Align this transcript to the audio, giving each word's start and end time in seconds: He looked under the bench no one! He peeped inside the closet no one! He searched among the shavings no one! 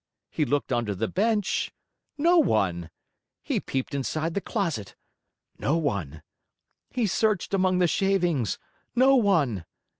He 0.31 0.45
looked 0.45 0.73
under 0.73 0.95
the 0.95 1.07
bench 1.07 1.71
no 2.17 2.39
one! 2.39 2.89
He 3.43 3.59
peeped 3.59 3.93
inside 3.93 4.33
the 4.33 4.41
closet 4.41 4.95
no 5.59 5.77
one! 5.77 6.23
He 6.89 7.05
searched 7.05 7.53
among 7.53 7.77
the 7.77 7.85
shavings 7.85 8.57
no 8.95 9.15
one! 9.15 9.63